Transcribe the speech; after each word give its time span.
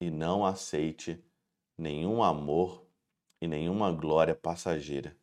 e 0.00 0.10
não 0.10 0.44
aceite 0.44 1.22
nenhum 1.76 2.22
amor 2.22 2.84
e 3.40 3.46
nenhuma 3.46 3.92
glória 3.92 4.34
passageira. 4.34 5.16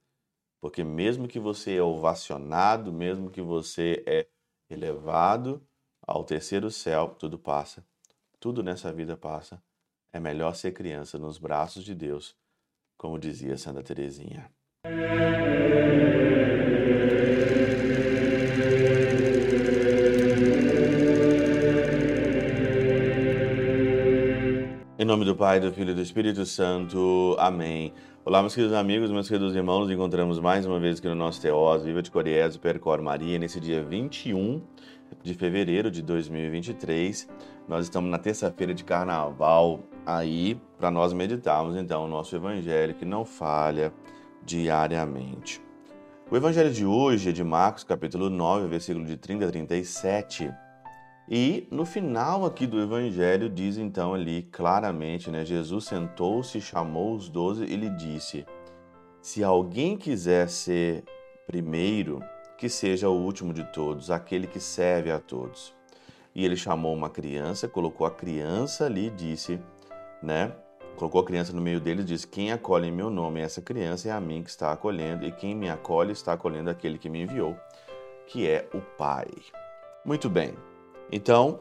Porque 0.62 0.84
mesmo 0.84 1.28
que 1.28 1.40
você 1.40 1.76
é 1.76 1.82
ovacionado, 1.82 2.92
mesmo 2.92 3.30
que 3.30 3.42
você 3.42 4.04
é 4.08 4.28
elevado 4.70 5.66
ao 6.02 6.24
terceiro 6.24 6.72
céu, 6.72 7.16
tudo 7.20 7.38
passa. 7.38 7.86
Tudo 8.40 8.64
nessa 8.64 8.92
vida 8.92 9.16
passa. 9.16 9.62
É 10.12 10.20
melhor 10.20 10.56
ser 10.56 10.72
criança 10.72 11.18
nos 11.18 11.38
braços 11.38 11.84
de 11.84 11.94
Deus, 11.94 12.36
como 12.98 13.20
dizia 13.20 13.58
Santa 13.58 13.84
Teresinha. 13.84 14.50
Nome 25.16 25.24
do 25.24 25.34
Pai, 25.34 25.62
do 25.62 25.72
Filho 25.72 25.92
e 25.92 25.94
do 25.94 26.02
Espírito 26.02 26.46
Santo. 26.46 27.38
Amém. 27.40 27.94
Olá, 28.26 28.42
meus 28.42 28.54
queridos 28.54 28.76
amigos, 28.76 29.10
meus 29.10 29.30
queridos 29.30 29.56
irmãos. 29.56 29.84
Nos 29.84 29.92
encontramos 29.92 30.42
mais 30.42 30.66
uma 30.66 30.78
vez 30.78 31.00
aqui 31.00 31.08
no 31.08 31.16
nosso 31.16 31.42
Teós, 31.42 31.86
Viva 31.86 32.02
de 32.02 32.12
Coriés, 32.12 32.58
Percor 32.58 33.02
Maria, 33.02 33.40
nesse 33.40 33.62
dia 33.62 33.82
21 33.82 34.62
de 35.24 35.34
fevereiro 35.34 35.90
de 35.90 36.02
2023. 36.02 37.30
Nós 37.66 37.86
estamos 37.86 38.12
na 38.12 38.18
terça-feira 38.18 38.74
de 38.74 38.84
carnaval 38.84 39.80
aí 40.06 40.60
para 40.78 40.92
nós 40.92 41.14
meditarmos 41.14 41.78
então 41.78 42.04
o 42.04 42.10
nosso 42.10 42.36
evangelho 42.36 42.94
que 42.94 43.06
não 43.06 43.24
falha 43.24 43.94
diariamente. 44.44 45.62
O 46.30 46.36
evangelho 46.36 46.74
de 46.74 46.86
hoje 46.86 47.30
é 47.30 47.32
de 47.32 47.42
Marcos, 47.42 47.86
capítulo 47.86 48.30
9, 48.30 48.68
versículo 48.68 49.06
de 49.06 49.16
30 49.16 49.46
a 49.46 49.50
37 49.50 50.52
e 51.28 51.68
no 51.72 51.86
final 51.86 52.46
aqui 52.46 52.68
do 52.68 52.80
evangelho 52.80 53.50
diz 53.50 53.78
então 53.78 54.14
ali 54.14 54.44
claramente, 54.44 55.32
né? 55.32 55.44
Jesus 55.44 55.86
sentou-se, 55.86 56.62
chamou 56.62 57.16
os 57.16 57.30
doze 57.30 57.64
e 57.64 57.76
lhe 57.76 57.90
disse: 57.90 58.46
Se 59.22 59.44
alguém 59.44 59.98
quiser 59.98 60.48
ser 60.48 61.04
primeiro, 61.48 62.24
que 62.58 62.70
seja 62.70 63.10
o 63.10 63.20
último 63.20 63.54
de 63.54 63.64
todos, 63.64 64.12
aquele 64.12 64.46
que 64.46 64.60
serve 64.60 65.12
a 65.12 65.20
todos. 65.20 65.74
E 66.34 66.46
ele 66.46 66.56
chamou 66.56 66.94
uma 66.94 67.10
criança, 67.10 67.68
colocou 67.68 68.06
a 68.06 68.12
criança 68.12 68.86
ali 68.86 69.08
e 69.08 69.10
disse, 69.10 69.60
né? 70.22 70.52
Colocou 70.96 71.22
a 71.22 71.26
criança 71.26 71.54
no 71.54 71.62
meio 71.62 71.80
deles 71.80 72.04
e 72.04 72.08
disse: 72.08 72.28
Quem 72.28 72.52
acolhe 72.52 72.88
em 72.88 72.92
meu 72.92 73.10
nome, 73.10 73.42
essa 73.42 73.62
criança 73.62 74.10
é 74.10 74.12
a 74.12 74.22
mim 74.22 74.44
que 74.44 74.50
está 74.50 74.72
acolhendo, 74.72 75.26
e 75.26 75.32
quem 75.32 75.56
me 75.56 75.70
acolhe 75.70 76.12
está 76.12 76.34
acolhendo 76.34 76.70
aquele 76.70 76.98
que 76.98 77.10
me 77.10 77.24
enviou, 77.24 77.58
que 78.28 78.48
é 78.48 78.70
o 78.74 78.80
Pai. 78.80 79.28
Muito 80.06 80.30
bem. 80.30 80.54
Então, 81.12 81.60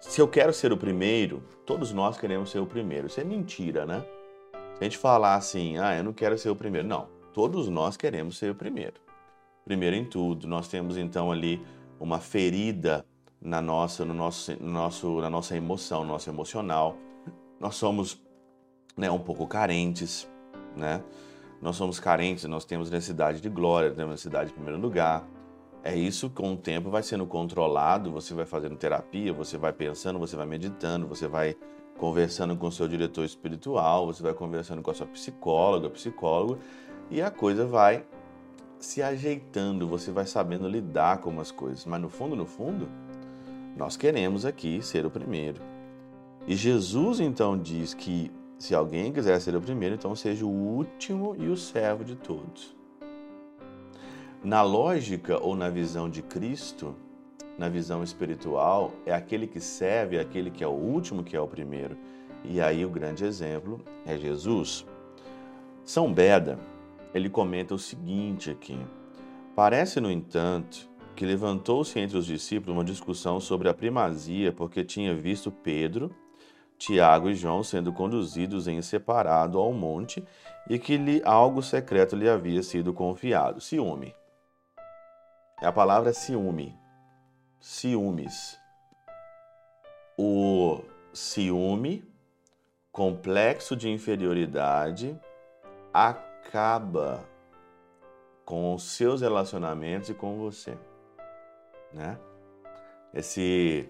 se 0.00 0.20
eu 0.20 0.28
quero 0.28 0.52
ser 0.52 0.72
o 0.72 0.76
primeiro, 0.76 1.42
todos 1.66 1.92
nós 1.92 2.16
queremos 2.18 2.50
ser 2.50 2.60
o 2.60 2.66
primeiro. 2.66 3.08
Isso 3.08 3.20
é 3.20 3.24
mentira, 3.24 3.84
né? 3.84 4.04
Se 4.74 4.80
a 4.80 4.84
gente 4.84 4.98
falar 4.98 5.34
assim, 5.34 5.76
ah, 5.78 5.96
eu 5.96 6.04
não 6.04 6.12
quero 6.12 6.38
ser 6.38 6.50
o 6.50 6.56
primeiro. 6.56 6.86
Não, 6.86 7.08
todos 7.32 7.68
nós 7.68 7.96
queremos 7.96 8.38
ser 8.38 8.52
o 8.52 8.54
primeiro. 8.54 8.94
Primeiro 9.64 9.96
em 9.96 10.04
tudo. 10.04 10.46
Nós 10.46 10.68
temos 10.68 10.96
então 10.96 11.32
ali 11.32 11.60
uma 11.98 12.20
ferida 12.20 13.04
na 13.40 13.60
nossa, 13.60 14.04
no 14.04 14.14
nosso, 14.14 14.52
no 14.62 14.70
nosso, 14.70 15.20
na 15.20 15.30
nossa 15.30 15.56
emoção, 15.56 16.04
no 16.04 16.12
nosso 16.12 16.30
emocional. 16.30 16.96
Nós 17.58 17.74
somos 17.74 18.22
né, 18.96 19.10
um 19.10 19.18
pouco 19.18 19.46
carentes, 19.46 20.28
né? 20.76 21.02
Nós 21.60 21.74
somos 21.74 21.98
carentes, 21.98 22.44
nós 22.44 22.64
temos 22.64 22.88
necessidade 22.88 23.40
de 23.40 23.48
glória, 23.48 23.90
temos 23.90 24.12
necessidade 24.12 24.50
de 24.50 24.54
primeiro 24.54 24.80
lugar. 24.80 25.26
É 25.82 25.94
isso 25.94 26.28
com 26.28 26.52
o 26.52 26.56
tempo 26.56 26.90
vai 26.90 27.02
sendo 27.02 27.26
controlado, 27.26 28.10
você 28.10 28.34
vai 28.34 28.44
fazendo 28.44 28.76
terapia, 28.76 29.32
você 29.32 29.56
vai 29.56 29.72
pensando, 29.72 30.18
você 30.18 30.36
vai 30.36 30.46
meditando, 30.46 31.06
você 31.06 31.28
vai 31.28 31.56
conversando 31.96 32.56
com 32.56 32.66
o 32.66 32.72
seu 32.72 32.88
diretor 32.88 33.24
espiritual, 33.24 34.06
você 34.06 34.22
vai 34.22 34.34
conversando 34.34 34.82
com 34.82 34.90
a 34.90 34.94
sua 34.94 35.06
psicóloga, 35.06 35.90
psicólogo, 35.90 36.58
e 37.10 37.22
a 37.22 37.30
coisa 37.30 37.66
vai 37.66 38.04
se 38.78 39.02
ajeitando, 39.02 39.86
você 39.86 40.10
vai 40.10 40.26
sabendo 40.26 40.68
lidar 40.68 41.18
com 41.18 41.38
as 41.40 41.50
coisas. 41.50 41.84
Mas 41.84 42.00
no 42.00 42.08
fundo, 42.08 42.36
no 42.36 42.46
fundo, 42.46 42.88
nós 43.76 43.96
queremos 43.96 44.44
aqui 44.44 44.82
ser 44.82 45.06
o 45.06 45.10
primeiro. 45.10 45.60
E 46.46 46.54
Jesus 46.54 47.20
então 47.20 47.58
diz 47.58 47.94
que 47.94 48.30
se 48.58 48.74
alguém 48.74 49.12
quiser 49.12 49.40
ser 49.40 49.54
o 49.54 49.60
primeiro, 49.60 49.94
então 49.94 50.14
seja 50.16 50.44
o 50.44 50.50
último 50.50 51.36
e 51.36 51.48
o 51.48 51.56
servo 51.56 52.04
de 52.04 52.16
todos. 52.16 52.77
Na 54.42 54.62
lógica 54.62 55.36
ou 55.42 55.56
na 55.56 55.68
visão 55.68 56.08
de 56.08 56.22
Cristo, 56.22 56.94
na 57.58 57.68
visão 57.68 58.04
espiritual, 58.04 58.92
é 59.04 59.12
aquele 59.12 59.48
que 59.48 59.58
serve, 59.58 60.16
é 60.16 60.20
aquele 60.20 60.48
que 60.48 60.62
é 60.62 60.66
o 60.66 60.70
último 60.70 61.24
que 61.24 61.36
é 61.36 61.40
o 61.40 61.48
primeiro. 61.48 61.96
E 62.44 62.60
aí 62.60 62.84
o 62.84 62.88
grande 62.88 63.24
exemplo 63.24 63.80
é 64.06 64.16
Jesus. 64.16 64.86
São 65.84 66.12
Beda, 66.12 66.56
ele 67.12 67.28
comenta 67.28 67.74
o 67.74 67.78
seguinte 67.78 68.48
aqui: 68.48 68.78
Parece, 69.56 70.00
no 70.00 70.08
entanto, 70.08 70.88
que 71.16 71.26
levantou-se 71.26 71.98
entre 71.98 72.16
os 72.16 72.26
discípulos 72.26 72.76
uma 72.76 72.84
discussão 72.84 73.40
sobre 73.40 73.68
a 73.68 73.74
primazia, 73.74 74.52
porque 74.52 74.84
tinha 74.84 75.16
visto 75.16 75.50
Pedro, 75.50 76.14
Tiago 76.78 77.28
e 77.28 77.34
João 77.34 77.64
sendo 77.64 77.92
conduzidos 77.92 78.68
em 78.68 78.80
separado 78.82 79.58
ao 79.58 79.72
monte 79.72 80.22
e 80.70 80.78
que 80.78 80.96
lhe 80.96 81.20
algo 81.24 81.60
secreto 81.60 82.14
lhe 82.14 82.28
havia 82.28 82.62
sido 82.62 82.92
confiado. 82.92 83.60
Ciúme. 83.60 84.14
A 85.60 85.72
palavra 85.72 86.10
é 86.10 86.12
ciúme. 86.12 86.78
Ciúmes. 87.58 88.56
O 90.16 90.80
ciúme, 91.12 92.04
complexo 92.92 93.74
de 93.74 93.88
inferioridade, 93.88 95.18
acaba 95.92 97.24
com 98.44 98.72
os 98.72 98.84
seus 98.84 99.20
relacionamentos 99.20 100.08
e 100.08 100.14
com 100.14 100.38
você, 100.38 100.78
né? 101.92 102.18
Esse 103.12 103.88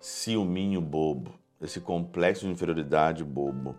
ciúminho 0.00 0.80
bobo, 0.80 1.32
esse 1.60 1.80
complexo 1.80 2.46
de 2.46 2.52
inferioridade 2.52 3.22
bobo. 3.22 3.76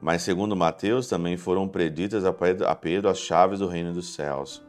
Mas 0.00 0.22
segundo 0.22 0.56
Mateus 0.56 1.08
também 1.08 1.36
foram 1.36 1.68
preditas 1.68 2.24
a 2.24 2.74
Pedro 2.74 3.08
as 3.08 3.18
chaves 3.18 3.60
do 3.60 3.68
reino 3.68 3.92
dos 3.92 4.14
céus. 4.14 4.67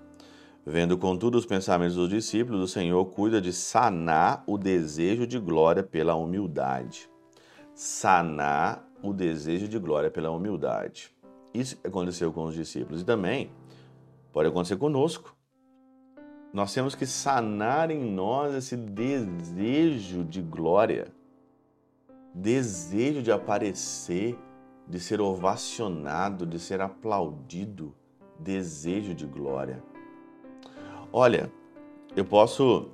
Vendo, 0.66 0.98
contudo, 0.98 1.38
os 1.38 1.46
pensamentos 1.46 1.96
dos 1.96 2.10
discípulos, 2.10 2.62
o 2.62 2.68
Senhor 2.68 3.04
cuida 3.06 3.42
de 3.42 3.52
sanar 3.54 4.44
o 4.46 4.58
desejo 4.58 5.26
de 5.26 5.40
glória 5.40 5.82
pela 5.82 6.16
humildade. 6.16 7.10
Sanar 7.74 8.88
o 9.02 9.14
desejo 9.14 9.68
de 9.68 9.80
glória 9.80 10.12
pela 10.12 10.30
humildade. 10.30 11.12
Isso 11.54 11.78
aconteceu 11.84 12.32
com 12.32 12.46
os 12.46 12.54
discípulos 12.54 13.02
e 13.02 13.06
também 13.06 13.52
pode 14.32 14.50
acontecer 14.50 14.78
conosco. 14.78 15.36
Nós 16.54 16.74
temos 16.74 16.96
que 16.96 17.06
sanar 17.06 17.92
em 17.92 18.12
nós 18.12 18.54
esse 18.54 18.76
desejo 18.76 20.24
de 20.24 20.42
glória, 20.42 21.14
desejo 22.34 23.22
de 23.22 23.32
aparecer, 23.32 24.38
de 24.88 25.00
ser 25.00 25.22
ovacionado, 25.22 26.46
de 26.46 26.60
ser 26.60 26.82
aplaudido, 26.82 27.96
desejo 28.40 29.14
de 29.14 29.26
glória. 29.26 29.84
Olha, 31.12 31.52
eu 32.16 32.24
posso 32.24 32.92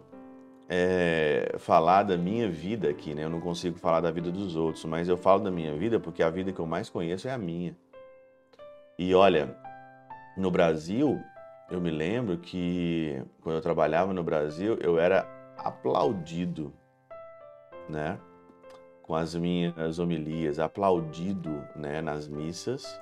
é, 0.69 1.53
falar 1.59 2.03
da 2.03 2.15
minha 2.15 2.49
vida 2.49 2.89
aqui, 2.89 3.13
né? 3.13 3.25
Eu 3.25 3.29
não 3.29 3.41
consigo 3.41 3.77
falar 3.77 3.99
da 3.99 4.09
vida 4.09 4.31
dos 4.31 4.55
outros, 4.55 4.85
mas 4.85 5.09
eu 5.09 5.17
falo 5.17 5.43
da 5.43 5.51
minha 5.51 5.75
vida 5.75 5.99
porque 5.99 6.23
a 6.23 6.29
vida 6.29 6.53
que 6.53 6.59
eu 6.59 6.65
mais 6.65 6.89
conheço 6.89 7.27
é 7.27 7.33
a 7.33 7.37
minha. 7.37 7.75
E 8.97 9.13
olha, 9.13 9.57
no 10.37 10.49
Brasil, 10.49 11.21
eu 11.69 11.81
me 11.81 11.91
lembro 11.91 12.37
que 12.37 13.21
quando 13.41 13.57
eu 13.57 13.61
trabalhava 13.61 14.13
no 14.13 14.23
Brasil, 14.23 14.77
eu 14.79 14.97
era 14.97 15.27
aplaudido, 15.57 16.73
né? 17.89 18.17
Com 19.03 19.13
as 19.13 19.35
minhas 19.35 19.99
homilias, 19.99 20.57
aplaudido, 20.57 21.67
né? 21.75 22.01
Nas 22.01 22.29
missas, 22.29 22.97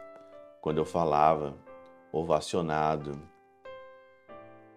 quando 0.59 0.79
eu 0.79 0.85
falava, 0.85 1.53
ovacionado 2.11 3.31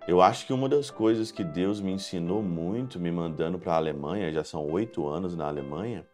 eu 0.06 0.22
acho 0.22 0.46
que 0.46 0.52
uma 0.52 0.68
das 0.68 0.90
coisas 0.90 1.32
que 1.32 1.42
Deus 1.42 1.80
me 1.80 1.90
ensinou 1.90 2.40
muito, 2.40 3.00
me 3.00 3.10
mandando 3.10 3.58
para 3.58 3.72
a 3.72 3.76
Alemanha, 3.76 4.32
já 4.32 4.44
são 4.44 4.64
oito 4.70 5.06
anos 5.06 5.36
na 5.36 5.48
Alemanha, 5.48 6.06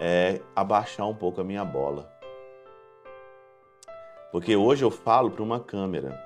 é 0.00 0.40
abaixar 0.54 1.08
um 1.08 1.14
pouco 1.14 1.40
a 1.40 1.44
minha 1.44 1.64
bola. 1.64 2.12
Porque 4.30 4.54
hoje 4.54 4.84
eu 4.84 4.90
falo 4.90 5.30
para 5.30 5.42
uma 5.42 5.58
câmera. 5.58 6.22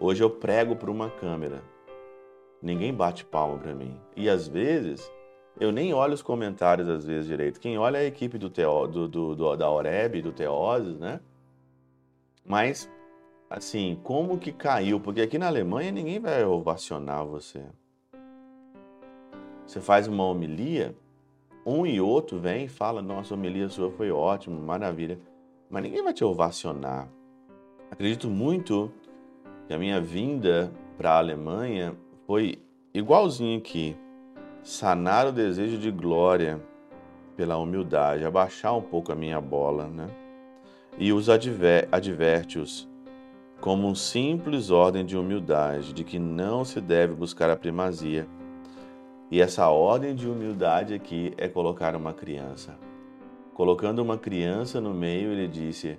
Hoje 0.00 0.22
eu 0.22 0.30
prego 0.30 0.76
para 0.76 0.90
uma 0.90 1.10
câmera. 1.10 1.62
Ninguém 2.60 2.92
bate 2.92 3.24
palma 3.24 3.58
para 3.58 3.74
mim. 3.74 4.00
E 4.16 4.30
às 4.30 4.48
vezes 4.48 5.10
eu 5.60 5.70
nem 5.70 5.92
olho 5.92 6.14
os 6.14 6.22
comentários 6.22 6.88
às 6.88 7.04
vezes 7.04 7.26
direito. 7.26 7.60
Quem 7.60 7.76
olha 7.76 7.98
é 7.98 8.00
a 8.00 8.06
equipe 8.06 8.38
do, 8.38 8.48
Teo, 8.48 8.86
do, 8.86 9.06
do, 9.08 9.34
do 9.34 9.56
da 9.56 9.70
Oreb, 9.70 10.22
do 10.22 10.32
Teoses, 10.32 10.98
né? 10.98 11.20
Mas 12.44 12.90
assim, 13.52 13.98
como 14.02 14.38
que 14.38 14.50
caiu? 14.50 14.98
Porque 14.98 15.20
aqui 15.20 15.38
na 15.38 15.46
Alemanha 15.46 15.92
ninguém 15.92 16.18
vai 16.18 16.44
ovacionar 16.44 17.24
você. 17.24 17.62
Você 19.66 19.80
faz 19.80 20.08
uma 20.08 20.24
homilia 20.24 20.94
Um 21.64 21.86
e 21.86 22.00
outro 22.00 22.38
vem 22.38 22.64
e 22.64 22.68
fala: 22.68 23.00
Nossa, 23.00 23.34
a 23.34 23.36
homilia 23.36 23.68
sua 23.68 23.90
foi 23.90 24.10
ótima, 24.10 24.60
maravilha. 24.60 25.18
Mas 25.70 25.82
ninguém 25.84 26.02
vai 26.02 26.12
te 26.12 26.24
ovacionar. 26.24 27.08
Acredito 27.90 28.28
muito 28.28 28.90
que 29.66 29.72
a 29.72 29.78
minha 29.78 30.00
vinda 30.00 30.72
para 30.98 31.12
a 31.12 31.18
Alemanha 31.18 31.94
foi 32.26 32.58
igualzinho 32.92 33.58
aqui. 33.58 33.96
Sanar 34.62 35.26
o 35.26 35.32
desejo 35.32 35.78
de 35.78 35.90
glória 35.90 36.60
pela 37.36 37.56
humildade, 37.56 38.24
abaixar 38.24 38.76
um 38.76 38.82
pouco 38.82 39.12
a 39.12 39.14
minha 39.14 39.40
bola, 39.40 39.86
né? 39.86 40.08
E 40.98 41.12
os 41.12 41.28
adver 41.28 41.88
adverte-os 41.90 42.91
como 43.62 43.86
um 43.86 43.94
simples 43.94 44.70
ordem 44.70 45.06
de 45.06 45.16
humildade, 45.16 45.92
de 45.92 46.02
que 46.02 46.18
não 46.18 46.64
se 46.64 46.80
deve 46.80 47.14
buscar 47.14 47.48
a 47.48 47.54
primazia. 47.54 48.26
E 49.30 49.40
essa 49.40 49.68
ordem 49.68 50.16
de 50.16 50.28
humildade 50.28 50.92
aqui 50.92 51.32
é 51.38 51.46
colocar 51.48 51.94
uma 51.94 52.12
criança. 52.12 52.76
Colocando 53.54 54.00
uma 54.00 54.18
criança 54.18 54.80
no 54.80 54.92
meio, 54.92 55.30
ele 55.30 55.46
disse: 55.46 55.96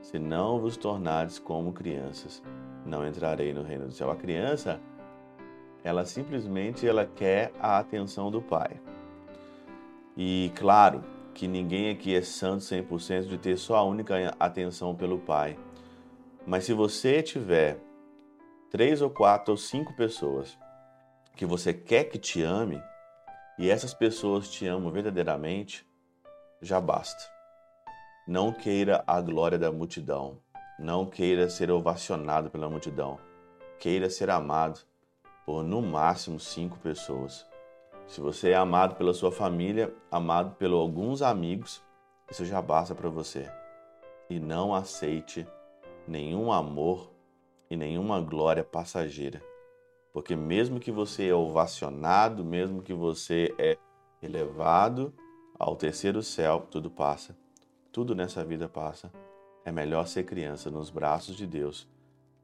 Se 0.00 0.18
não 0.18 0.58
vos 0.58 0.78
tornares 0.78 1.38
como 1.38 1.70
crianças, 1.70 2.42
não 2.86 3.06
entrarei 3.06 3.52
no 3.52 3.62
reino 3.62 3.88
do 3.88 3.92
céu. 3.92 4.10
A 4.10 4.16
criança, 4.16 4.80
ela 5.84 6.06
simplesmente 6.06 6.88
ela 6.88 7.04
quer 7.04 7.52
a 7.60 7.76
atenção 7.76 8.30
do 8.30 8.40
pai. 8.40 8.80
E 10.16 10.50
claro 10.54 11.04
que 11.34 11.46
ninguém 11.46 11.90
aqui 11.90 12.14
é 12.14 12.22
santo 12.22 12.64
100% 12.64 13.26
de 13.26 13.36
ter 13.36 13.58
só 13.58 13.76
a 13.76 13.84
única 13.84 14.34
atenção 14.40 14.94
pelo 14.94 15.18
pai. 15.18 15.58
Mas 16.46 16.64
se 16.64 16.72
você 16.72 17.22
tiver 17.22 17.78
três 18.70 19.00
ou 19.00 19.10
quatro 19.10 19.52
ou 19.52 19.56
cinco 19.56 19.94
pessoas 19.94 20.58
que 21.36 21.46
você 21.46 21.72
quer 21.72 22.04
que 22.04 22.18
te 22.18 22.42
ame 22.42 22.82
e 23.58 23.70
essas 23.70 23.94
pessoas 23.94 24.50
te 24.50 24.66
amam 24.66 24.90
verdadeiramente, 24.90 25.86
já 26.60 26.80
basta. 26.80 27.22
Não 28.26 28.52
queira 28.52 29.04
a 29.06 29.20
glória 29.20 29.58
da 29.58 29.70
multidão. 29.70 30.38
Não 30.78 31.06
queira 31.06 31.48
ser 31.48 31.70
ovacionado 31.70 32.50
pela 32.50 32.68
multidão. 32.68 33.18
Queira 33.78 34.10
ser 34.10 34.30
amado 34.30 34.80
por 35.46 35.62
no 35.62 35.80
máximo 35.80 36.40
cinco 36.40 36.78
pessoas. 36.78 37.46
Se 38.06 38.20
você 38.20 38.50
é 38.50 38.56
amado 38.56 38.96
pela 38.96 39.14
sua 39.14 39.30
família, 39.30 39.94
amado 40.10 40.56
pelos 40.56 40.80
alguns 40.80 41.22
amigos, 41.22 41.82
isso 42.30 42.44
já 42.44 42.60
basta 42.60 42.94
para 42.94 43.08
você. 43.08 43.50
E 44.28 44.40
não 44.40 44.74
aceite 44.74 45.46
nenhum 46.06 46.52
amor 46.52 47.12
e 47.70 47.76
nenhuma 47.76 48.20
glória 48.20 48.62
passageira. 48.62 49.42
Porque 50.12 50.36
mesmo 50.36 50.78
que 50.78 50.92
você 50.92 51.28
é 51.28 51.34
ovacionado, 51.34 52.44
mesmo 52.44 52.82
que 52.82 52.92
você 52.92 53.54
é 53.58 53.78
elevado 54.22 55.12
ao 55.58 55.74
terceiro 55.74 56.22
céu, 56.22 56.66
tudo 56.70 56.90
passa. 56.90 57.36
Tudo 57.90 58.14
nessa 58.14 58.44
vida 58.44 58.68
passa. 58.68 59.10
É 59.64 59.72
melhor 59.72 60.06
ser 60.06 60.24
criança 60.24 60.70
nos 60.70 60.90
braços 60.90 61.36
de 61.36 61.46
Deus, 61.46 61.88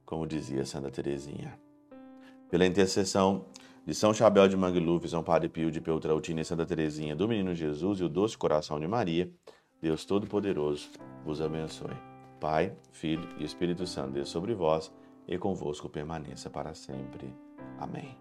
como 0.06 0.26
dizia 0.26 0.64
Santa 0.64 0.90
Teresinha. 0.90 1.58
Pela 2.50 2.64
intercessão 2.64 3.44
de 3.84 3.94
São 3.94 4.14
Chabel 4.14 4.48
de 4.48 4.56
Mangluf, 4.56 5.08
São 5.08 5.22
Padre 5.22 5.48
Pio 5.48 5.70
de 5.70 5.80
Peltrautina 5.80 6.40
e 6.40 6.44
Santa 6.44 6.64
Teresinha, 6.64 7.16
do 7.16 7.28
Menino 7.28 7.54
Jesus 7.54 8.00
e 8.00 8.04
o 8.04 8.08
doce 8.08 8.36
coração 8.36 8.78
de 8.78 8.86
Maria, 8.86 9.30
Deus 9.80 10.04
Todo-Poderoso 10.04 10.90
vos 11.24 11.40
abençoe. 11.40 12.17
Pai, 12.40 12.72
Filho 12.92 13.28
e 13.38 13.44
Espírito 13.44 13.86
Santo, 13.86 14.12
Deus 14.12 14.28
sobre 14.28 14.54
vós 14.54 14.92
e 15.26 15.36
convosco 15.38 15.88
permaneça 15.88 16.48
para 16.48 16.74
sempre. 16.74 17.34
Amém. 17.78 18.16